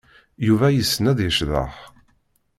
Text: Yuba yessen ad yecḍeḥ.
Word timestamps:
Yuba 0.47 0.67
yessen 0.75 1.09
ad 1.11 1.19
yecḍeḥ. 1.21 1.75